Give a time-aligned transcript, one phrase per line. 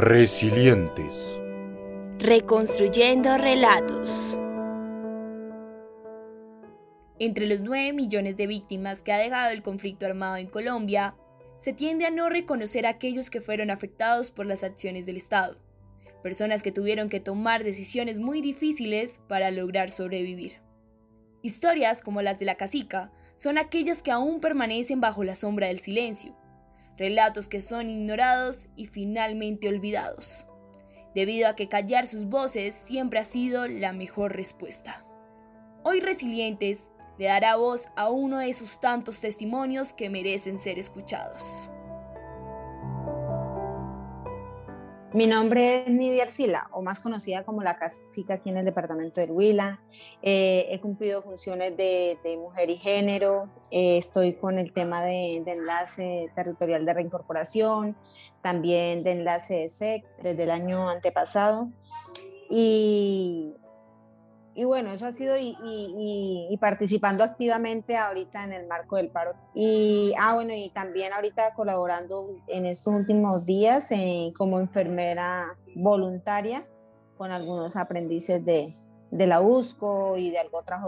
[0.00, 1.40] Resilientes.
[2.20, 4.38] Reconstruyendo relatos.
[7.18, 11.16] Entre los 9 millones de víctimas que ha dejado el conflicto armado en Colombia,
[11.56, 15.56] se tiende a no reconocer a aquellos que fueron afectados por las acciones del Estado,
[16.22, 20.60] personas que tuvieron que tomar decisiones muy difíciles para lograr sobrevivir.
[21.42, 25.80] Historias como las de la casica son aquellas que aún permanecen bajo la sombra del
[25.80, 26.36] silencio,
[26.98, 30.46] relatos que son ignorados y finalmente olvidados,
[31.14, 35.06] debido a que callar sus voces siempre ha sido la mejor respuesta.
[35.84, 41.70] Hoy Resilientes le dará voz a uno de esos tantos testimonios que merecen ser escuchados.
[45.18, 49.20] Mi nombre es Nidia Arcila, o más conocida como la Casica aquí en el departamento
[49.20, 49.80] de Huila.
[50.22, 53.48] Eh, he cumplido funciones de, mujer y género.
[53.72, 57.96] Eh, estoy con el tema de, de, enlace territorial de reincorporación,
[58.42, 61.68] también de enlace de SEC desde el año antepasado.
[62.48, 63.54] Y
[64.58, 69.34] y bueno, eso ha sido y, participando activamente ahorita en el marco del paro.
[69.54, 76.66] Y, ah, bueno, y también ahorita colaborando en estos últimos días eh, como enfermera voluntaria
[77.16, 78.76] con algunos aprendices de,
[79.12, 80.80] de la USCO y de otras,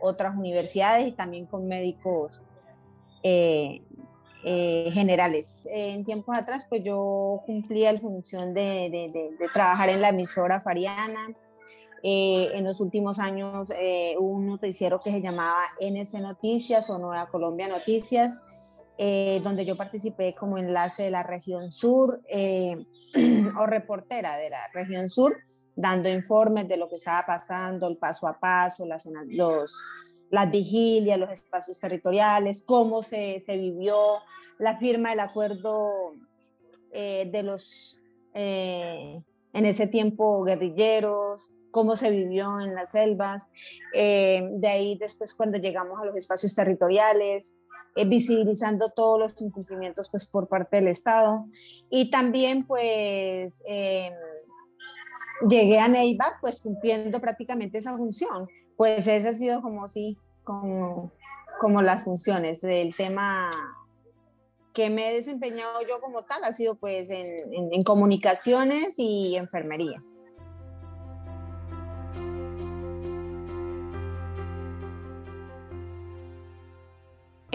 [0.00, 2.48] otras universidades y también con médicos
[3.22, 3.82] eh,
[4.42, 5.68] eh, generales.
[5.70, 10.62] en tiempos atrás, pues yo cumplía la función de, de, de trabajar en la emisora
[10.62, 11.36] Fariana
[12.02, 16.98] eh, en los últimos años eh, hubo un noticiero que se llamaba NC Noticias o
[16.98, 18.40] Nueva Colombia Noticias,
[18.98, 22.20] eh, donde yo participé como enlace de la región sur
[23.58, 25.36] o reportera de la región sur,
[25.74, 29.82] dando informes de lo que estaba pasando, el paso a paso, las, los,
[30.30, 33.96] las vigilias, los espacios territoriales, cómo se, se vivió
[34.58, 36.14] la firma del acuerdo
[36.90, 38.00] de los,
[38.34, 43.50] en ese tiempo, guerrilleros, cómo se vivió en las selvas,
[43.94, 47.56] eh, de ahí después cuando llegamos a los espacios territoriales,
[47.96, 51.46] eh, visibilizando todos los incumplimientos pues por parte del Estado.
[51.90, 54.12] Y también pues em,
[55.48, 61.12] llegué a Neiva pues cumpliendo prácticamente esa función, pues ese ha sido como sí, como,
[61.60, 62.60] como las funciones.
[62.60, 63.50] Del tema
[64.72, 70.02] que me he desempeñado yo como tal ha sido pues en comunicaciones y enfermería.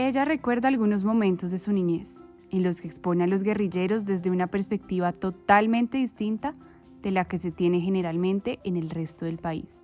[0.06, 2.20] Ella recuerda algunos momentos de su niñez,
[2.52, 6.56] en los que expone a los guerrilleros desde una perspectiva totalmente distinta
[7.02, 9.82] de la que se tiene generalmente en el resto del país.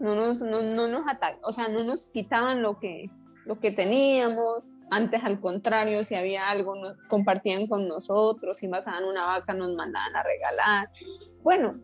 [0.00, 1.04] No nos, no, no nos
[1.44, 3.08] o sea, no nos quitaban lo que,
[3.46, 4.74] lo que teníamos.
[4.90, 8.58] Antes, al contrario, si había algo, nos compartían con nosotros.
[8.58, 10.90] Si mataban una vaca, nos mandaban a regalar.
[11.44, 11.76] Bueno,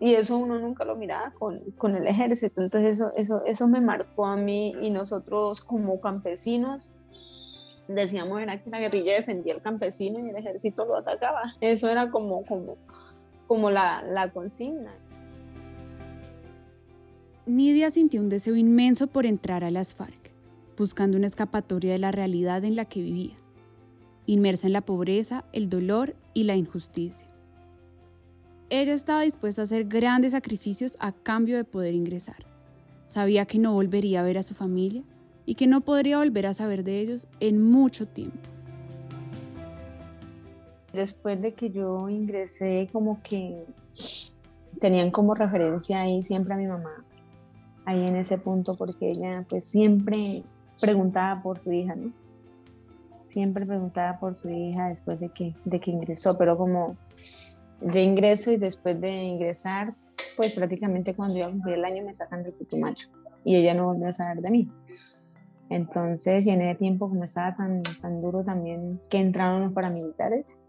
[0.00, 2.62] y eso uno nunca lo miraba con, con, el ejército.
[2.62, 6.94] Entonces eso, eso, eso me marcó a mí y nosotros como campesinos
[7.88, 11.54] decíamos era que la guerrilla defendía al campesino y el ejército lo atacaba.
[11.60, 12.76] Eso era como, como,
[13.46, 14.92] como la, la consigna.
[17.46, 20.32] Nidia sintió un deseo inmenso por entrar a las FARC,
[20.78, 23.36] buscando una escapatoria de la realidad en la que vivía,
[24.24, 27.28] inmersa en la pobreza, el dolor y la injusticia.
[28.70, 32.46] Ella estaba dispuesta a hacer grandes sacrificios a cambio de poder ingresar.
[33.06, 35.02] Sabía que no volvería a ver a su familia
[35.44, 38.38] y que no podría volver a saber de ellos en mucho tiempo.
[40.94, 43.66] Después de que yo ingresé, como que
[44.80, 47.04] tenían como referencia ahí siempre a mi mamá,
[47.84, 50.42] ahí en ese punto, porque ella pues siempre
[50.80, 52.12] preguntaba por su hija, ¿no?
[53.24, 56.96] Siempre preguntaba por su hija después de que, de que ingresó, pero como
[57.84, 59.94] yo ingreso y después de ingresar,
[60.36, 63.08] pues prácticamente cuando yo cumplí el año me sacan del Putumayo
[63.44, 64.72] y ella no volvió a saber de mí.
[65.68, 70.60] Entonces, y en ese tiempo como estaba tan, tan duro también que entraron los paramilitares,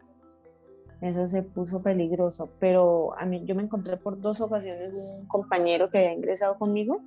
[1.02, 2.52] eso se puso peligroso.
[2.60, 7.02] Pero a mí yo me encontré por dos ocasiones un compañero que había ingresado conmigo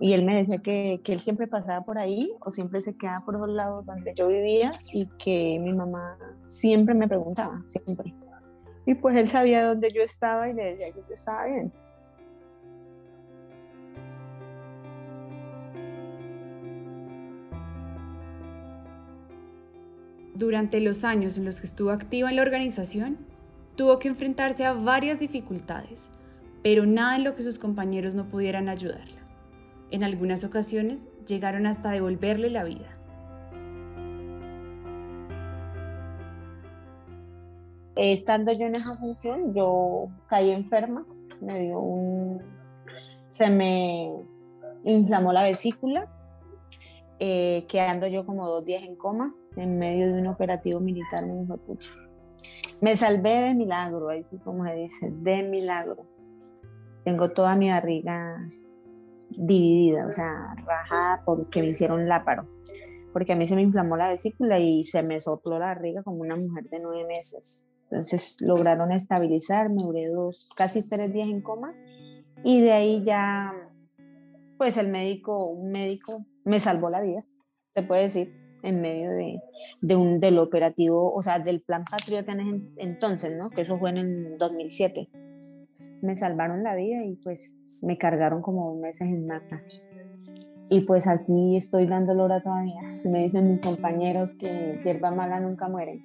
[0.00, 3.24] y él me decía que, que, él siempre pasaba por ahí o siempre se quedaba
[3.24, 8.12] por los lados donde yo vivía y que mi mamá siempre me preguntaba, siempre,
[8.86, 11.72] y pues él sabía dónde yo estaba y le decía que yo estaba bien.
[20.34, 23.18] Durante los años en los que estuvo activa en la organización,
[23.76, 26.08] tuvo que enfrentarse a varias dificultades,
[26.62, 29.20] pero nada en lo que sus compañeros no pudieran ayudarla.
[29.90, 33.01] En algunas ocasiones llegaron hasta devolverle la vida.
[37.96, 41.06] Estando yo en esa función, yo caí enferma,
[41.40, 42.42] me dio un,
[43.28, 44.12] se me
[44.84, 46.10] inflamó la vesícula,
[47.18, 51.40] eh, quedando yo como dos días en coma en medio de un operativo militar, me
[51.40, 51.92] dijo, pucha.
[52.80, 56.04] Me salvé de milagro, ahí sí como se dice, de milagro.
[57.04, 58.48] Tengo toda mi barriga
[59.30, 62.48] dividida, o sea, rajada porque me hicieron láparo.
[63.12, 66.22] Porque a mí se me inflamó la vesícula y se me sopló la barriga como
[66.22, 67.71] una mujer de nueve meses.
[67.92, 71.74] Entonces lograron estabilizarme, duré dos, casi tres días en coma
[72.42, 73.52] y de ahí ya,
[74.56, 77.18] pues el médico, un médico me salvó la vida,
[77.74, 79.40] se puede decir, en medio de,
[79.82, 83.50] de un, del operativo, o sea, del plan Patriota en entonces, ¿no?
[83.50, 85.10] Que eso fue en el 2007.
[86.00, 89.62] Me salvaron la vida y pues me cargaron como meses en mata.
[90.70, 92.80] Y pues aquí estoy dando hora todavía.
[93.04, 96.00] Me dicen mis compañeros que hierba mala nunca muere.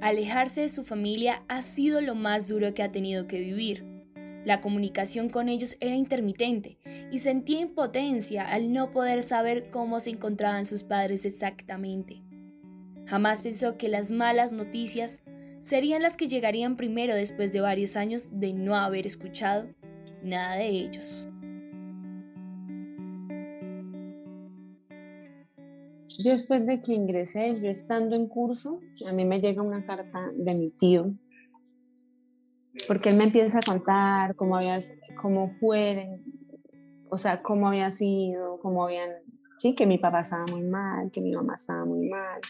[0.00, 3.84] Alejarse de su familia ha sido lo más duro que ha tenido que vivir.
[4.46, 6.78] La comunicación con ellos era intermitente
[7.12, 12.22] y sentía impotencia al no poder saber cómo se encontraban sus padres exactamente.
[13.04, 15.22] Jamás pensó que las malas noticias
[15.60, 19.68] serían las que llegarían primero después de varios años de no haber escuchado
[20.22, 21.28] nada de ellos.
[26.22, 30.30] Yo después de que ingresé, yo estando en curso, a mí me llega una carta
[30.34, 31.14] de mi tío,
[32.86, 34.78] porque él me empieza a contar cómo, había,
[35.20, 36.20] cómo fue,
[37.08, 39.10] o sea, cómo había sido, cómo habían,
[39.56, 42.40] sí, que mi papá estaba muy mal, que mi mamá estaba muy mal,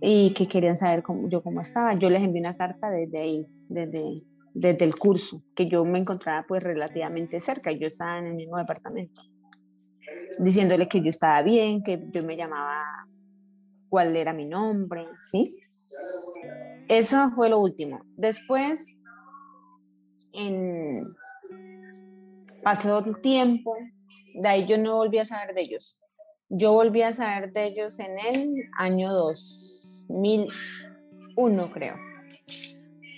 [0.00, 1.98] y que querían saber yo cómo estaba.
[1.98, 4.22] Yo les envié una carta desde ahí, desde,
[4.54, 8.56] desde el curso, que yo me encontraba pues relativamente cerca, yo estaba en el mismo
[8.56, 9.20] departamento
[10.38, 13.08] diciéndole que yo estaba bien, que yo me llamaba,
[13.88, 15.56] cuál era mi nombre, ¿sí?
[16.88, 18.02] Eso fue lo último.
[18.16, 18.94] Después,
[20.32, 21.16] en,
[22.62, 23.74] pasó el tiempo,
[24.34, 26.00] de ahí yo no volví a saber de ellos.
[26.48, 31.96] Yo volví a saber de ellos en el año 2001, creo.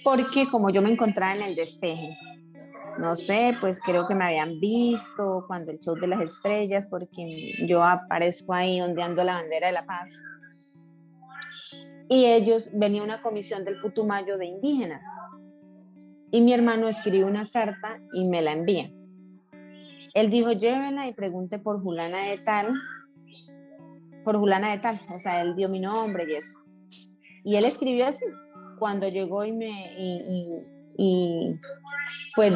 [0.03, 2.17] Porque como yo me encontraba en el despeje,
[2.99, 7.55] no sé, pues creo que me habían visto cuando el show de las estrellas, porque
[7.67, 10.11] yo aparezco ahí ondeando la bandera de la paz.
[12.09, 15.03] Y ellos, venía una comisión del Putumayo de indígenas.
[16.33, 18.91] Y mi hermano escribe una carta y me la envía.
[20.15, 22.75] Él dijo, llévenla y pregunte por Julana de tal,
[24.25, 26.59] por Julana de tal, o sea, él dio mi nombre y eso.
[27.45, 28.27] Y él escribió así,
[28.79, 29.71] cuando llegó y me,
[30.97, 31.59] y
[32.35, 32.53] pues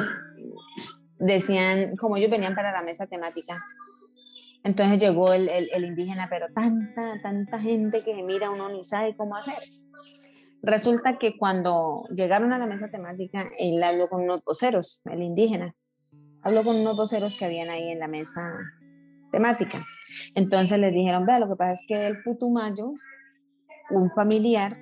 [1.19, 3.55] decían, como ellos venían para la mesa temática,
[4.63, 9.37] entonces llegó el, el, indígena, pero tanta, tanta gente que mira, uno ni sabe cómo
[9.37, 9.59] hacer.
[10.63, 15.75] Resulta que cuando llegaron a la mesa temática, él habló con unos voceros, el indígena,
[16.43, 18.51] habló con unos voceros que habían ahí en la mesa
[19.31, 19.85] temática.
[20.35, 22.95] Entonces les dijeron, vea, lo que pasa es que el Putumayo,
[23.91, 24.79] un familiar,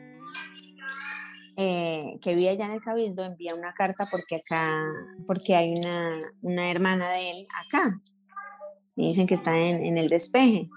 [1.56, 4.86] eh, que vive allá en el Cabildo envía una carta porque acá,
[5.26, 8.00] porque hay una, una hermana de él acá.
[8.96, 10.68] Y dicen que está en, en, el despeje.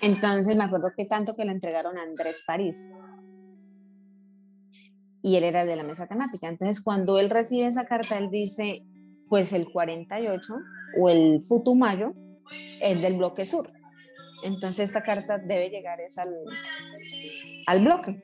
[0.00, 2.90] Entonces me acuerdo que tanto que le entregaron a Andrés París.
[5.22, 6.48] Y él era de la mesa temática.
[6.48, 8.84] Entonces cuando él recibe esa carta, él dice,
[9.28, 10.54] pues el 48
[10.98, 12.14] o el Putumayo
[12.80, 13.70] es del bloque sur.
[14.42, 16.34] Entonces esta carta debe llegar es al,
[17.66, 18.22] al bloque.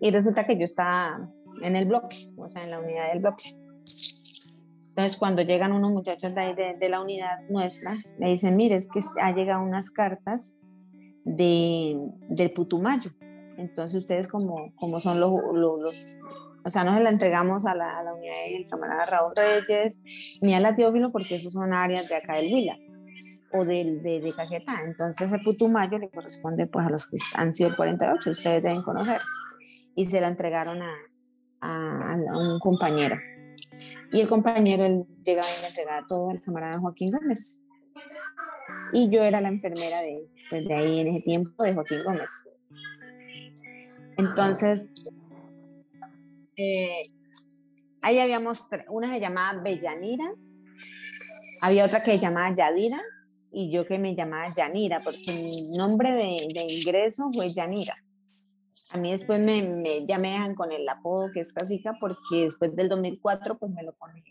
[0.00, 1.28] Y resulta que yo estaba
[1.62, 3.56] en el bloque, o sea, en la unidad del bloque.
[4.88, 9.00] Entonces, cuando llegan unos muchachos de, de, la unidad nuestra, me dicen, mire, es que
[9.22, 10.54] ha llegado unas cartas
[11.24, 11.96] de,
[12.28, 13.10] del Putumayo.
[13.56, 16.16] Entonces, ustedes como, como son los, los,
[16.64, 20.02] o sea, no se la entregamos a la, a la unidad del camarada Raúl Reyes,
[20.42, 22.76] ni a la Teófilo, porque esos son áreas de acá del Huila
[23.52, 24.82] o del, de, de Caquetá.
[24.84, 28.82] Entonces, el Putumayo le corresponde pues a los que han sido el 48, ustedes deben
[28.82, 29.20] conocer
[29.94, 30.94] y se la entregaron a,
[31.60, 33.16] a, un compañero.
[34.12, 37.62] Y el compañero él llegaba y le entregaba todo al camarada Joaquín Gómez.
[38.92, 42.30] Y yo era la enfermera de, pues de ahí en ese tiempo de Joaquín Gómez.
[44.18, 44.88] Entonces,
[46.56, 47.02] eh,
[48.02, 50.32] ahí habíamos, una se llamaba Bellanira,
[51.62, 53.00] había otra que se llamaba Yadira
[53.52, 57.96] y yo que me llamaba Yanira, porque mi nombre de, de ingreso fue Yanira.
[58.92, 62.76] A mí después me, ya me dejan con el apodo que es Casica porque después
[62.76, 64.22] del 2004 pues me lo pone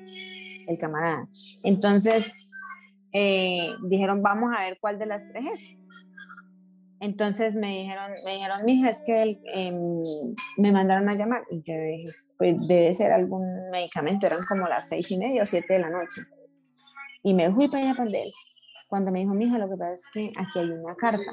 [0.67, 1.27] el camarada.
[1.63, 2.31] Entonces
[3.11, 5.69] eh, dijeron, vamos a ver cuál de las tres es.
[6.99, 9.99] Entonces me dijeron, me dijeron, mija, es que em,
[10.57, 11.41] me mandaron a llamar.
[11.49, 15.47] Y yo dije, pues debe ser algún medicamento, eran como las seis y media o
[15.47, 16.21] siete de la noche.
[17.23, 18.31] Y me fui para allá para él.
[18.91, 21.31] Cuando me dijo, mija, lo que pasa es que aquí hay una carta,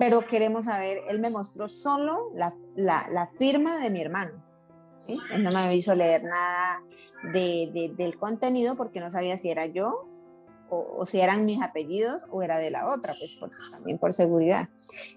[0.00, 4.42] pero queremos saber, él me mostró solo la, la, la firma de mi hermano.
[5.06, 5.16] ¿sí?
[5.32, 6.82] Él no me hizo leer nada
[7.32, 10.08] de, de, del contenido porque no sabía si era yo
[10.68, 13.38] o, si eran mis apellidos o era de la otra, pues
[13.70, 14.68] también por seguridad.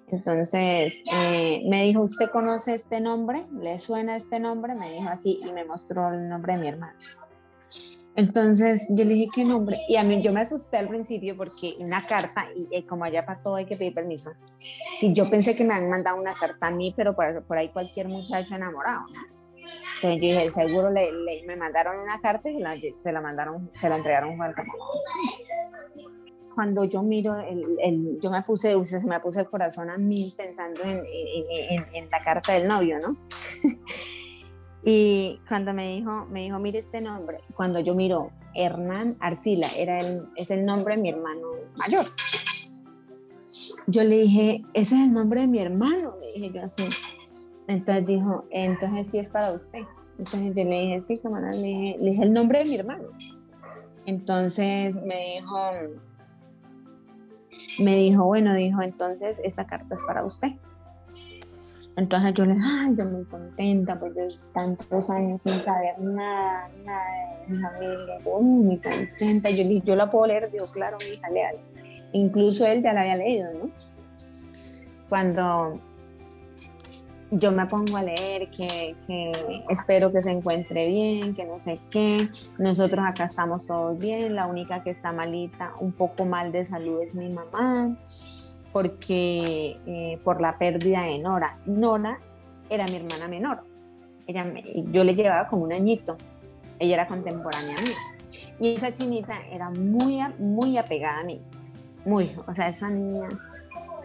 [0.09, 3.47] Entonces eh, me dijo, ¿usted conoce este nombre?
[3.59, 4.75] ¿Le suena este nombre?
[4.75, 6.99] Me dijo así y me mostró el nombre de mi hermano.
[8.19, 9.77] Entonces yo le dije, ¿qué nombre?
[9.87, 13.41] Y a mí yo me asusté al principio porque una carta, y, como allá para
[13.41, 14.31] todo hay que pedir permiso,
[14.99, 18.09] si yo pensé que me han mandado una carta a mí, pero por, ahí cualquier
[18.09, 19.05] muchacho enamorado,
[20.03, 21.09] yo dije, seguro le,
[21.47, 24.37] me mandaron una carta y se la, se la mandaron, se la entregaron
[26.53, 30.33] Cuando yo miro, el, el, yo me puse, se me puse el corazón a mí
[30.37, 30.99] pensando en,
[31.69, 33.15] en, en la carta del novio, ¿no?
[34.83, 39.99] Y cuando me dijo, me dijo, mire este nombre, cuando yo miro Hernán Arcila, era
[39.99, 42.05] el, es el nombre de mi hermano mayor.
[43.87, 46.87] Yo le dije, ese es el nombre de mi hermano, le dije yo así.
[47.67, 49.83] Entonces dijo, entonces sí es para usted.
[50.17, 53.09] Entonces yo le dije, sí, camarada, le dije, le dije el nombre de mi hermano.
[54.05, 55.71] Entonces me dijo,
[57.79, 60.49] me dijo, bueno, dijo, entonces esta carta es para usted.
[61.99, 67.03] Entonces yo le ay, yo muy contenta, pues yo tantos años sin saber nada, nada
[67.45, 69.49] de mi familia, muy contenta.
[69.49, 71.57] Yo le dije, yo la puedo leer, digo, claro, mi hija, leal.
[72.13, 73.69] Incluso él ya la había leído, ¿no?
[75.09, 75.77] Cuando
[77.31, 79.31] yo me pongo a leer que, que,
[79.69, 82.29] espero que se encuentre bien, que no sé qué.
[82.57, 87.01] Nosotros acá estamos todos bien, la única que está malita, un poco mal de salud
[87.01, 87.93] es mi mamá
[88.71, 91.59] porque eh, por la pérdida de Nora.
[91.65, 92.19] Nora
[92.69, 93.63] era mi hermana menor.
[94.27, 94.45] Ella
[94.91, 96.17] yo le llevaba como un añito.
[96.77, 97.91] Ella era contemporánea a mí.
[98.59, 101.41] Y esa chinita era muy, muy apegada a mí.
[102.05, 103.27] Muy, o sea, esa niña,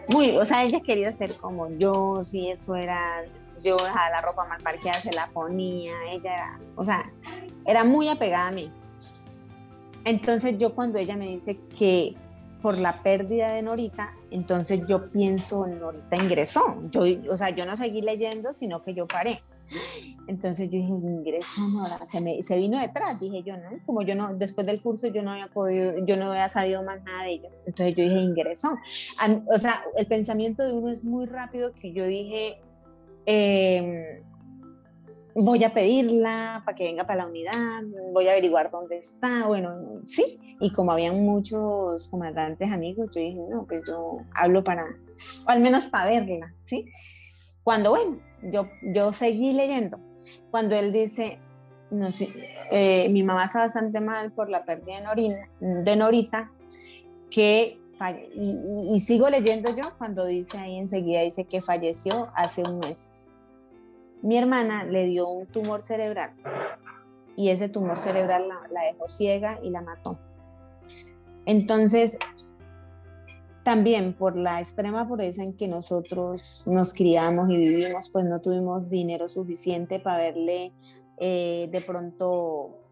[0.09, 3.23] muy, o sea, ella quería ser como yo, si eso era,
[3.63, 7.11] yo dejaba la ropa mal parqueada, se la ponía, ella era, o sea,
[7.65, 8.71] era muy apegada a mí.
[10.03, 12.15] Entonces yo cuando ella me dice que
[12.65, 16.81] por la pérdida de Norita, entonces yo pienso, Norita ingresó.
[16.89, 19.43] Yo, o sea, yo no seguí leyendo, sino que yo paré.
[20.27, 23.69] Entonces yo dije, ingresó Nora, se, me, se vino detrás, dije yo, ¿no?
[23.85, 27.03] Como yo no, después del curso yo no había podido, yo no había sabido más
[27.03, 27.49] nada de ella.
[27.67, 28.75] Entonces yo dije, ingresó.
[29.45, 32.57] o sea, el pensamiento de uno es muy rápido que yo dije,
[33.27, 34.23] eh,
[35.35, 39.99] voy a pedirla para que venga para la unidad, voy a averiguar dónde está, bueno,
[40.05, 44.85] sí, y como habían muchos comandantes amigos, yo dije, no, pues yo hablo para,
[45.45, 46.85] o al menos para verla, ¿sí?
[47.63, 49.99] Cuando, bueno, yo, yo seguí leyendo,
[50.51, 51.37] cuando él dice,
[51.91, 52.29] no sé,
[52.71, 55.13] eh, mi mamá está bastante mal por la pérdida
[55.59, 56.49] de, Norita,
[57.29, 57.77] que
[58.35, 63.14] y, y sigo leyendo yo cuando dice ahí enseguida, dice que falleció hace un mes
[64.25, 66.31] mi hermana le dio un tumor cerebral
[67.35, 70.17] y ese tumor cerebral la, dejó ciega y la mató.
[71.45, 72.17] Entonces,
[73.63, 78.89] también por la extrema pobreza en que nosotros nos criamos y vivimos, pues no tuvimos
[78.89, 80.73] dinero suficiente para verle
[81.17, 82.84] eh, de pronto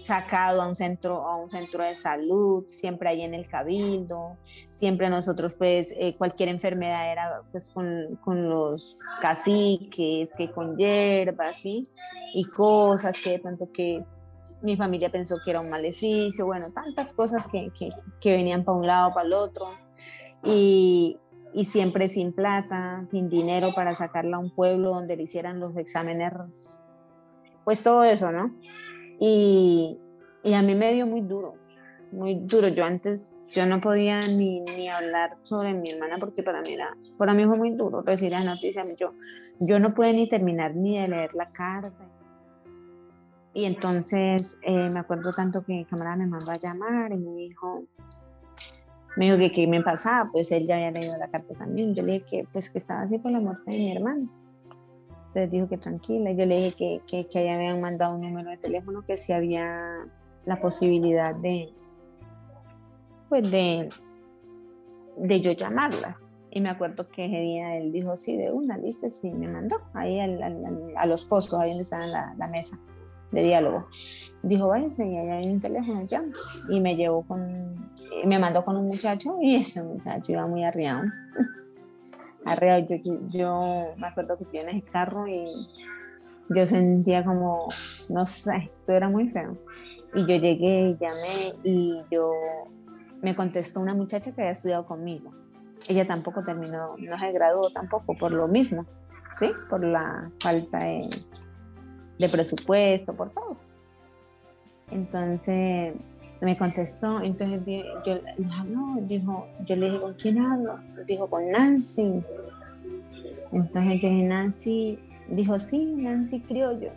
[0.00, 4.36] sacado a un centro a un centro de salud siempre ahí en el cabildo.
[4.70, 11.56] Siempre nosotros pues eh, cualquier enfermedad era pues con, con, los caciques que con hierbas
[11.56, 11.88] ¿sí?
[12.34, 14.04] y cosas que de que
[14.62, 18.78] mi familia pensó que era un maleficio bueno tantas cosas que, que, que venían para
[18.78, 19.66] un lado para el otro.
[20.44, 21.18] Y,
[21.54, 25.76] y siempre sin plata sin dinero para sacarla a un pueblo donde le hicieran los
[25.76, 26.32] exámenes
[27.64, 28.54] pues todo eso no
[29.18, 29.98] y,
[30.42, 31.54] y, a mí me dio muy duro,
[32.12, 32.68] muy duro.
[32.68, 36.96] Yo antes, yo no podía ni, ni hablar sobre mi hermana porque para mí, era,
[37.16, 38.84] para mí fue muy duro recibir la noticia.
[38.96, 39.12] Yo,
[39.60, 42.08] yo no pude ni terminar ni de leer la carta.
[43.54, 47.34] Y entonces eh, me acuerdo tanto que mi camarada me mandó a llamar y me
[47.36, 47.84] dijo,
[49.16, 51.94] me dijo que qué me pasaba, pues él ya había leído la carta también.
[51.94, 54.28] Yo le dije que pues que estaba así por la muerte de mi hermano
[55.36, 56.32] les dijo que tranquila.
[56.32, 60.06] Yo le dije que, que, que habían mandado un número de teléfono, que si había
[60.46, 61.72] la posibilidad de,
[63.28, 63.88] pues de,
[65.18, 66.30] de yo llamarlas.
[66.50, 69.76] Y me acuerdo que ese día él dijo, sí, de una, lista, sí, me mandó
[69.92, 72.78] ahí a los postos, ahí donde estaba la, la, mesa
[73.30, 73.88] de diálogo.
[74.42, 76.32] Dijo, váyanse, y ahí hay un teléfono, llama.
[76.70, 77.90] Y me llevó con,
[78.24, 81.02] me mandó con un muchacho y ese muchacho iba muy arriado.
[82.46, 82.86] Arreo.
[82.88, 85.68] Yo, yo me acuerdo que fui en ese carro y
[86.48, 87.66] yo sentía como,
[88.08, 89.56] no sé, todo era muy feo.
[90.14, 92.32] Y yo llegué y llamé y yo
[93.22, 95.32] me contestó una muchacha que había estudiado conmigo.
[95.88, 98.86] Ella tampoco terminó, no se graduó tampoco por lo mismo,
[99.38, 99.50] ¿sí?
[99.68, 101.08] Por la falta de,
[102.18, 103.58] de presupuesto, por todo.
[104.90, 105.94] Entonces
[106.40, 107.60] me contestó, entonces
[108.04, 108.14] yo,
[108.68, 110.78] no, dijo, yo le dije, ¿con quién hablo?
[111.06, 112.22] Dijo, con Nancy.
[113.52, 116.90] Entonces yo dije, Nancy, dijo, sí, Nancy Criollo,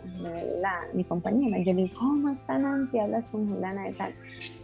[0.60, 1.58] la, mi compañera.
[1.58, 2.98] Yo le dije, ¿cómo está Nancy?
[2.98, 4.12] Hablas con Juliana de tal.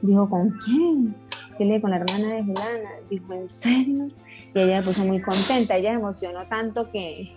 [0.02, 1.14] Dijo, ¿con quién?
[1.52, 2.90] Yo le dije, con la hermana de Juliana.
[3.09, 4.09] Dijo, ¿en serio?
[4.54, 7.37] Y ella se puso muy contenta, ella emocionó tanto que,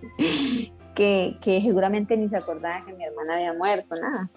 [0.96, 4.30] que, que seguramente ni se acordaba que mi hermana había muerto, nada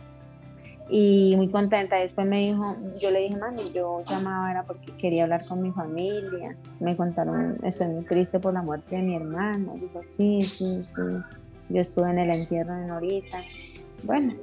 [0.95, 1.97] y muy contenta.
[1.97, 5.73] Después me dijo, yo le dije, mami, yo llamaba era porque quería hablar con mi
[5.73, 6.55] familia.
[6.81, 9.75] Me contaron, estoy muy triste por la muerte de mi hermano.
[9.81, 11.01] Dijo, sí, sí, sí.
[11.71, 13.39] Yo estuve en el entierro de Norita.
[14.03, 14.35] Bueno,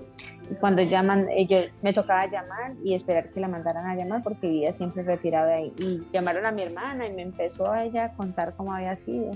[0.59, 4.73] cuando llaman, ellos, me tocaba llamar y esperar que la mandaran a llamar porque vivía
[4.73, 5.73] siempre retirado de ahí.
[5.77, 9.33] Y llamaron a mi hermana y me empezó a ella a contar cómo había sido.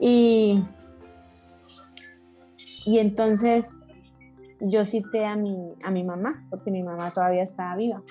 [0.00, 0.64] Y,
[2.86, 3.80] y entonces
[4.60, 8.02] yo cité a mi, a mi mamá, porque mi mamá todavía estaba viva.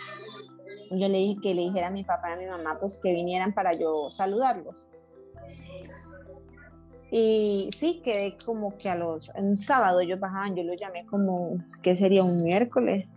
[0.91, 3.11] Yo le dije que le dijera a mi papá y a mi mamá pues que
[3.11, 4.87] vinieran para yo saludarlos.
[7.11, 11.57] Y sí, quedé como que a los, un sábado yo bajaban, yo lo llamé como,
[11.81, 12.23] ¿qué sería?
[12.23, 13.07] Un miércoles.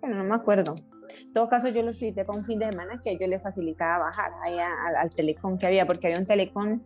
[0.00, 0.74] Pero no me acuerdo.
[1.18, 4.06] En todo caso, yo lo cité para un fin de semana que yo le facilitaba
[4.06, 6.80] bajar ahí al, al que había, porque había un telecom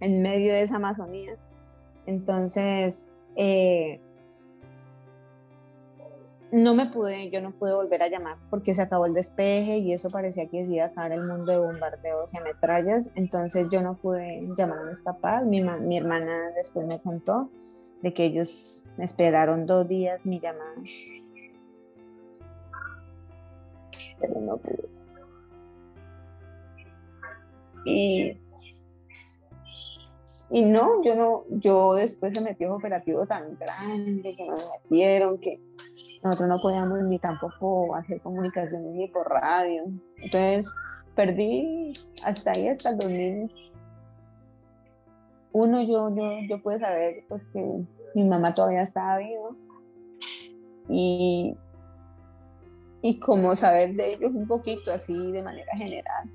[0.00, 1.36] en medio de esa Amazonía.
[2.06, 4.00] Entonces, eh,
[6.52, 9.94] no me pude, yo no pude volver a llamar porque se acabó el despeje y
[9.94, 13.80] eso parecía que se iba a acabar el mundo de bombardeos y ametrallas, entonces yo
[13.80, 17.50] no pude llamar a mis papás, mi, mi hermana después me contó
[18.02, 20.74] de que ellos esperaron dos días mi llamada,
[24.20, 24.90] pero no pude.
[27.86, 28.38] Y,
[30.50, 34.56] y no, yo no, yo después se metió un operativo tan grande que me
[34.90, 35.58] metieron que
[36.22, 39.82] nosotros no podíamos ni tampoco hacer comunicaciones ni por radio.
[40.18, 40.66] Entonces
[41.14, 41.92] perdí
[42.24, 47.60] hasta ahí, hasta el 2001 yo, yo, yo pude saber pues que
[48.14, 49.50] mi mamá todavía estaba viva
[50.88, 51.56] y,
[53.02, 56.30] y como saber de ellos un poquito así de manera general.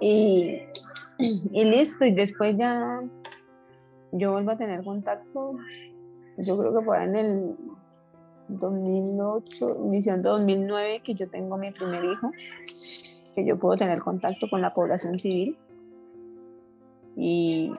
[0.00, 0.62] Y,
[1.18, 3.02] y listo, y después ya
[4.12, 5.56] yo vuelvo a tener contacto,
[6.38, 7.56] yo creo que fue en el
[8.48, 12.32] 2008, iniciando 2009, que yo tengo mi primer hijo,
[13.34, 15.56] que yo puedo tener contacto con la población civil.
[17.16, 17.72] Y,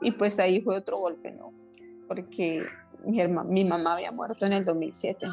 [0.00, 1.52] y pues ahí fue otro golpe, ¿no?
[2.06, 2.62] Porque
[3.04, 5.26] mi, mi mamá había muerto en el 2007.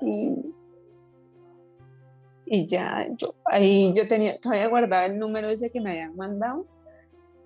[0.00, 0.54] Y,
[2.46, 6.66] y ya, yo, ahí yo tenía, todavía guardaba el número ese que me habían mandado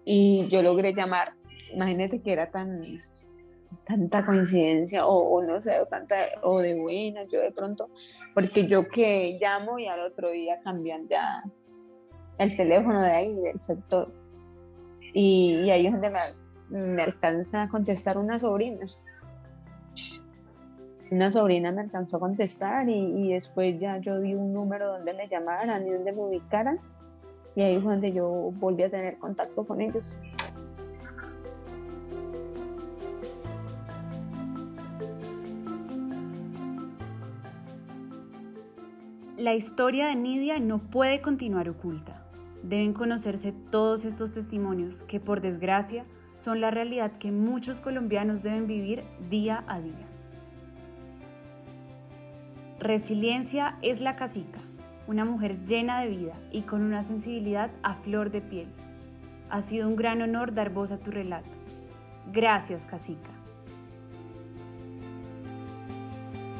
[0.04, 1.34] y yo logré llamar.
[1.72, 2.82] Imagínate que era tan
[3.84, 7.90] tanta coincidencia o, no sé, o tanta o de buena, yo de pronto,
[8.34, 11.42] porque yo que llamo y al otro día cambian ya
[12.38, 14.12] el teléfono de ahí, del sector.
[15.14, 16.10] Y, ahí es donde
[16.70, 18.86] me, alcanza a contestar una sobrina.
[21.10, 25.12] Una sobrina me alcanzó a contestar y, y después ya yo vi un número donde
[25.12, 26.80] me llamaran y donde me ubicaran
[27.54, 30.18] y ahí fue donde yo volví a tener contacto con ellos.
[39.36, 42.24] La historia de Nidia no puede continuar oculta.
[42.62, 48.68] Deben conocerse todos estos testimonios que por desgracia son la realidad que muchos colombianos deben
[48.68, 50.08] vivir día a día.
[52.78, 54.60] Resiliencia es la casica
[55.06, 58.68] una mujer llena de vida y con una sensibilidad a flor de piel.
[59.50, 61.50] Ha sido un gran honor dar voz a tu relato.
[62.32, 63.30] Gracias, Casica.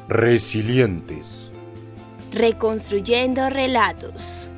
[0.09, 1.51] Resilientes.
[2.31, 4.52] Reconstruyendo relatos.